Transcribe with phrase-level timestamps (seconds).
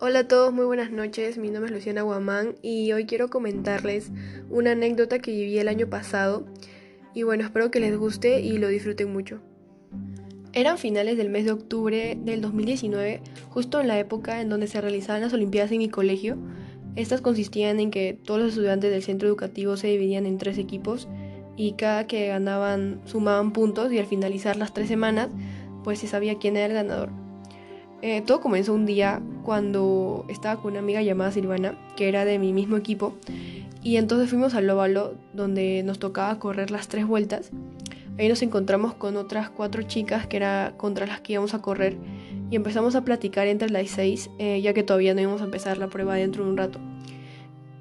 [0.00, 1.38] Hola a todos, muy buenas noches.
[1.38, 4.12] Mi nombre es Luciana Guamán y hoy quiero comentarles
[4.48, 6.46] una anécdota que viví el año pasado.
[7.14, 9.40] Y bueno, espero que les guste y lo disfruten mucho.
[10.52, 14.80] Eran finales del mes de octubre del 2019, justo en la época en donde se
[14.80, 16.38] realizaban las Olimpiadas en mi colegio.
[16.94, 21.08] Estas consistían en que todos los estudiantes del centro educativo se dividían en tres equipos
[21.56, 25.30] y cada que ganaban sumaban puntos y al finalizar las tres semanas
[25.82, 27.10] pues se sabía quién era el ganador.
[28.00, 32.38] Eh, todo comenzó un día cuando estaba con una amiga llamada Silvana, que era de
[32.38, 33.14] mi mismo equipo,
[33.82, 37.50] y entonces fuimos al óvalo donde nos tocaba correr las tres vueltas.
[38.18, 41.96] Ahí nos encontramos con otras cuatro chicas que era contra las que íbamos a correr
[42.50, 45.78] y empezamos a platicar entre las seis, eh, ya que todavía no íbamos a empezar
[45.78, 46.78] la prueba dentro de un rato.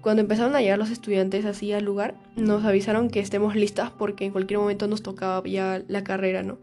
[0.00, 4.26] Cuando empezaron a llegar los estudiantes así al lugar, nos avisaron que estemos listas porque
[4.26, 6.58] en cualquier momento nos tocaba ya la carrera, ¿no?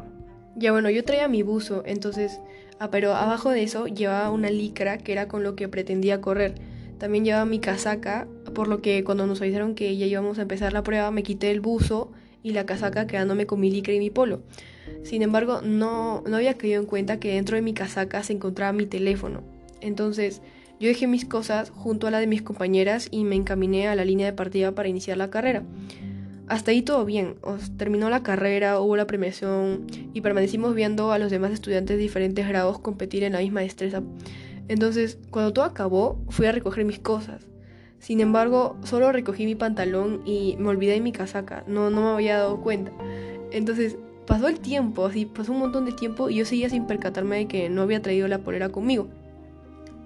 [0.55, 2.39] Ya bueno, yo traía mi buzo, entonces,
[2.79, 6.55] ah, pero abajo de eso llevaba una licra que era con lo que pretendía correr.
[6.97, 10.71] También llevaba mi casaca, por lo que cuando nos avisaron que ya íbamos a empezar
[10.71, 12.11] la prueba, me quité el buzo
[12.41, 14.43] y la casaca quedándome con mi licra y mi polo.
[15.03, 18.71] Sin embargo, no, no había caído en cuenta que dentro de mi casaca se encontraba
[18.71, 19.43] mi teléfono.
[19.81, 20.41] Entonces,
[20.79, 24.05] yo dejé mis cosas junto a la de mis compañeras y me encaminé a la
[24.05, 25.63] línea de partida para iniciar la carrera.
[26.47, 27.35] Hasta ahí todo bien,
[27.77, 32.47] terminó la carrera, hubo la premiación y permanecimos viendo a los demás estudiantes de diferentes
[32.47, 34.03] grados competir en la misma destreza.
[34.67, 37.47] Entonces, cuando todo acabó, fui a recoger mis cosas.
[37.97, 42.09] Sin embargo, solo recogí mi pantalón y me olvidé de mi casaca, no, no me
[42.09, 42.91] había dado cuenta.
[43.51, 47.37] Entonces, pasó el tiempo, así pasó un montón de tiempo y yo seguía sin percatarme
[47.37, 49.07] de que no había traído la polera conmigo.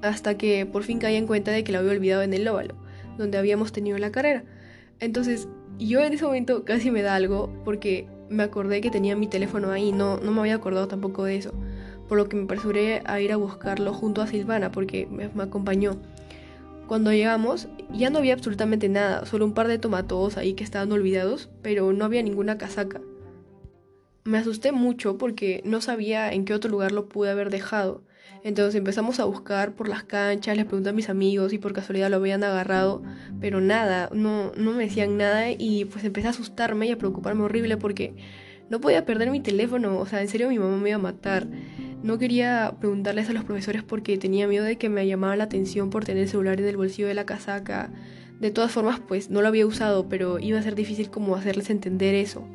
[0.01, 2.75] Hasta que por fin caí en cuenta de que la había olvidado en el óvalo,
[3.17, 4.45] donde habíamos tenido la carrera.
[5.01, 5.49] Entonces,
[5.87, 9.71] yo en ese momento casi me da algo porque me acordé que tenía mi teléfono
[9.71, 11.53] ahí, no, no me había acordado tampoco de eso,
[12.07, 15.97] por lo que me apresuré a ir a buscarlo junto a Silvana porque me, acompañó.
[16.87, 20.91] Cuando llegamos ya no había absolutamente nada, solo un par de tomatos ahí que estaban
[20.91, 23.01] olvidados, pero no había ninguna casaca.
[24.29, 28.03] Me asusté mucho porque no sabía en qué otro lugar lo pude haber dejado.
[28.43, 32.11] Entonces empezamos a buscar por las canchas, les pregunté a mis amigos y por casualidad
[32.11, 33.01] lo habían agarrado,
[33.41, 37.41] pero nada, no, no me decían nada y pues empecé a asustarme y a preocuparme
[37.41, 38.13] horrible porque
[38.69, 41.47] no podía perder mi teléfono, o sea, en serio mi mamá me iba a matar.
[42.03, 45.89] No quería preguntarles a los profesores porque tenía miedo de que me llamara la atención
[45.89, 47.91] por tener el celular en el bolsillo de la casaca.
[48.39, 51.71] De todas formas, pues no lo había usado, pero iba a ser difícil como hacerles
[51.71, 52.47] entender eso.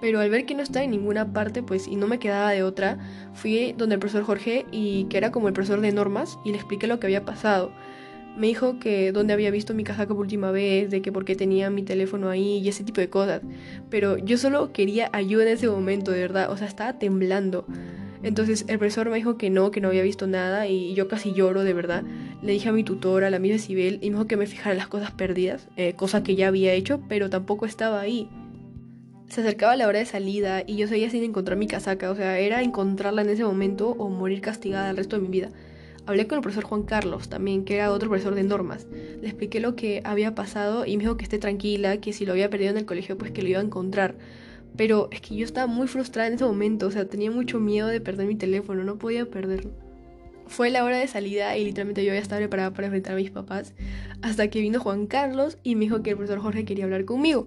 [0.00, 2.62] Pero al ver que no estaba en ninguna parte, pues y no me quedaba de
[2.62, 2.98] otra,
[3.34, 6.56] fui donde el profesor Jorge y que era como el profesor de normas y le
[6.56, 7.72] expliqué lo que había pasado.
[8.36, 11.34] Me dijo que dónde había visto mi casaca por última vez, de que por qué
[11.34, 13.42] tenía mi teléfono ahí y ese tipo de cosas.
[13.90, 17.66] Pero yo solo quería ayuda en ese momento, de verdad, o sea, estaba temblando.
[18.22, 21.32] Entonces el profesor me dijo que no, que no había visto nada y yo casi
[21.32, 22.04] lloro, de verdad.
[22.40, 24.86] Le dije a mi tutora, la amiga Sibel, y me dijo que me fijara las
[24.86, 28.28] cosas perdidas, eh, cosa que ya había hecho, pero tampoco estaba ahí.
[29.28, 32.38] Se acercaba la hora de salida y yo seguía sin encontrar mi casaca, o sea,
[32.38, 35.50] era encontrarla en ese momento o morir castigada el resto de mi vida.
[36.06, 38.86] Hablé con el profesor Juan Carlos también, que era otro profesor de normas.
[39.20, 42.32] Le expliqué lo que había pasado y me dijo que esté tranquila, que si lo
[42.32, 44.14] había perdido en el colegio, pues que lo iba a encontrar.
[44.78, 47.88] Pero es que yo estaba muy frustrada en ese momento, o sea, tenía mucho miedo
[47.88, 49.72] de perder mi teléfono, no podía perderlo.
[50.46, 53.30] Fue la hora de salida y literalmente yo ya estaba preparada para enfrentar a mis
[53.30, 53.74] papás,
[54.22, 57.46] hasta que vino Juan Carlos y me dijo que el profesor Jorge quería hablar conmigo.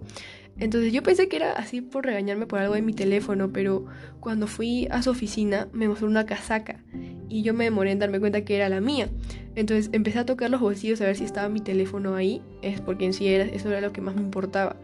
[0.61, 3.87] Entonces yo pensé que era así por regañarme por algo de mi teléfono, pero
[4.19, 6.83] cuando fui a su oficina me mostró una casaca
[7.27, 9.09] y yo me demoré en darme cuenta que era la mía.
[9.55, 13.05] Entonces empecé a tocar los bolsillos a ver si estaba mi teléfono ahí, es porque
[13.05, 14.75] en sí era, eso era lo que más me importaba.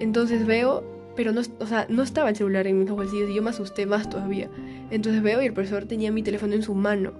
[0.00, 0.82] Entonces veo,
[1.14, 3.86] pero no, o sea, no estaba el celular en mis bolsillos y yo me asusté
[3.86, 4.50] más todavía.
[4.90, 7.12] Entonces veo y el profesor tenía mi teléfono en su mano.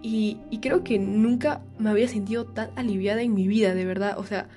[0.00, 4.18] Y, y creo que nunca me había sentido tan aliviada en mi vida, de verdad.
[4.18, 4.48] O sea,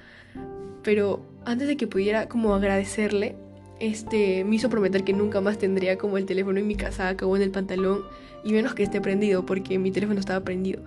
[0.82, 3.36] pero antes de que pudiera como agradecerle,
[3.80, 7.36] este, me hizo prometer que nunca más tendría como el teléfono en mi casaca o
[7.36, 8.04] en el pantalón,
[8.44, 10.82] y menos que esté prendido, porque mi teléfono estaba prendido.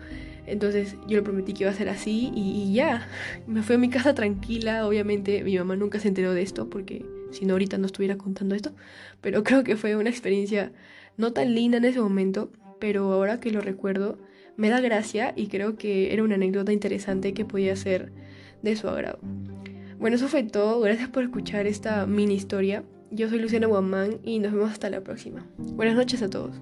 [0.46, 3.08] Entonces yo le prometí que iba a ser así y, ya,
[3.46, 7.04] me fui a mi casa tranquila, obviamente mi mamá nunca se enteró de esto, porque
[7.30, 8.72] si no ahorita no estuviera contando esto,
[9.20, 10.72] pero creo que fue una experiencia
[11.16, 12.50] no tan linda en ese momento,
[12.80, 14.18] pero ahora que lo recuerdo,
[14.56, 18.12] me da gracia y creo que era una anécdota interesante que podía ser
[18.62, 19.18] de su agrado.
[20.02, 20.80] Bueno, eso fue todo.
[20.80, 22.82] Gracias por escuchar esta mini historia.
[23.12, 25.46] Yo soy Luciana Guamán y nos vemos hasta la próxima.
[25.58, 26.56] Buenas noches a todos.